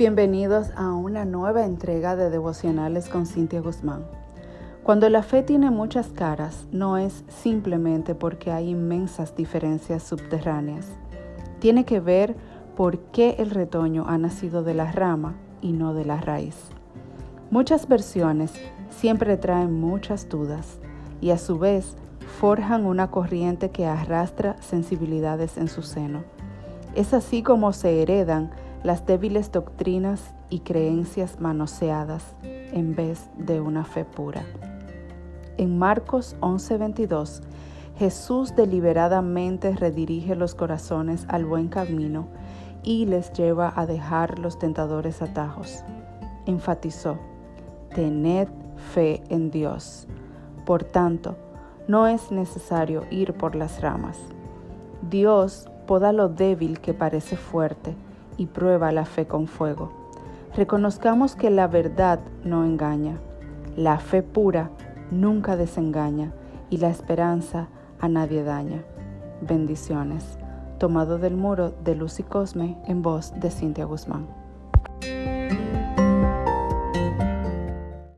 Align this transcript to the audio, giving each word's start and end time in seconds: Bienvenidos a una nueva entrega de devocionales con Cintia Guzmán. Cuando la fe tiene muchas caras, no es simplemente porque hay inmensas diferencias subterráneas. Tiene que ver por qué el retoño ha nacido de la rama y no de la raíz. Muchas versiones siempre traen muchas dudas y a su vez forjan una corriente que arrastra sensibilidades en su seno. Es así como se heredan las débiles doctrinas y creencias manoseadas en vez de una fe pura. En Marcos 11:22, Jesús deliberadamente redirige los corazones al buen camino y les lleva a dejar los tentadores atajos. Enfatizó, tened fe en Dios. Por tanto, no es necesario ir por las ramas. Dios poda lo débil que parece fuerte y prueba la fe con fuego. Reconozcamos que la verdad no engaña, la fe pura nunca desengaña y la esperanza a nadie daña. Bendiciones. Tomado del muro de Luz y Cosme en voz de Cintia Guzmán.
Bienvenidos 0.00 0.70
a 0.76 0.94
una 0.94 1.26
nueva 1.26 1.66
entrega 1.66 2.16
de 2.16 2.30
devocionales 2.30 3.10
con 3.10 3.26
Cintia 3.26 3.60
Guzmán. 3.60 4.06
Cuando 4.82 5.10
la 5.10 5.22
fe 5.22 5.42
tiene 5.42 5.70
muchas 5.70 6.06
caras, 6.08 6.66
no 6.72 6.96
es 6.96 7.22
simplemente 7.28 8.14
porque 8.14 8.50
hay 8.50 8.70
inmensas 8.70 9.36
diferencias 9.36 10.02
subterráneas. 10.02 10.86
Tiene 11.58 11.84
que 11.84 12.00
ver 12.00 12.34
por 12.78 12.98
qué 13.12 13.36
el 13.40 13.50
retoño 13.50 14.06
ha 14.08 14.16
nacido 14.16 14.62
de 14.62 14.72
la 14.72 14.90
rama 14.90 15.34
y 15.60 15.72
no 15.72 15.92
de 15.92 16.06
la 16.06 16.18
raíz. 16.18 16.56
Muchas 17.50 17.86
versiones 17.86 18.52
siempre 18.88 19.36
traen 19.36 19.78
muchas 19.78 20.30
dudas 20.30 20.78
y 21.20 21.28
a 21.28 21.36
su 21.36 21.58
vez 21.58 21.94
forjan 22.38 22.86
una 22.86 23.10
corriente 23.10 23.68
que 23.68 23.84
arrastra 23.84 24.56
sensibilidades 24.62 25.58
en 25.58 25.68
su 25.68 25.82
seno. 25.82 26.24
Es 26.94 27.12
así 27.12 27.42
como 27.42 27.74
se 27.74 28.00
heredan 28.00 28.50
las 28.82 29.04
débiles 29.04 29.52
doctrinas 29.52 30.34
y 30.48 30.60
creencias 30.60 31.40
manoseadas 31.40 32.34
en 32.42 32.94
vez 32.94 33.28
de 33.36 33.60
una 33.60 33.84
fe 33.84 34.04
pura. 34.04 34.44
En 35.58 35.78
Marcos 35.78 36.36
11:22, 36.40 37.42
Jesús 37.98 38.56
deliberadamente 38.56 39.76
redirige 39.76 40.34
los 40.34 40.54
corazones 40.54 41.26
al 41.28 41.44
buen 41.44 41.68
camino 41.68 42.28
y 42.82 43.04
les 43.04 43.32
lleva 43.34 43.72
a 43.76 43.84
dejar 43.84 44.38
los 44.38 44.58
tentadores 44.58 45.20
atajos. 45.20 45.84
Enfatizó, 46.46 47.18
tened 47.94 48.48
fe 48.94 49.22
en 49.28 49.50
Dios. 49.50 50.06
Por 50.64 50.84
tanto, 50.84 51.36
no 51.86 52.06
es 52.06 52.32
necesario 52.32 53.04
ir 53.10 53.34
por 53.34 53.54
las 53.54 53.82
ramas. 53.82 54.18
Dios 55.10 55.68
poda 55.86 56.12
lo 56.12 56.30
débil 56.30 56.80
que 56.80 56.94
parece 56.94 57.36
fuerte 57.36 57.94
y 58.40 58.46
prueba 58.46 58.90
la 58.90 59.04
fe 59.04 59.26
con 59.26 59.46
fuego. 59.46 59.92
Reconozcamos 60.56 61.36
que 61.36 61.50
la 61.50 61.66
verdad 61.66 62.20
no 62.42 62.64
engaña, 62.64 63.18
la 63.76 63.98
fe 63.98 64.22
pura 64.22 64.70
nunca 65.10 65.58
desengaña 65.58 66.32
y 66.70 66.78
la 66.78 66.88
esperanza 66.88 67.68
a 68.00 68.08
nadie 68.08 68.42
daña. 68.42 68.82
Bendiciones. 69.42 70.38
Tomado 70.78 71.18
del 71.18 71.36
muro 71.36 71.74
de 71.84 71.94
Luz 71.94 72.18
y 72.18 72.22
Cosme 72.22 72.78
en 72.86 73.02
voz 73.02 73.38
de 73.38 73.50
Cintia 73.50 73.84
Guzmán. 73.84 74.26